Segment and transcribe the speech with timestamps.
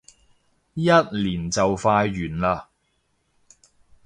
[0.73, 2.61] 一年就快完嘞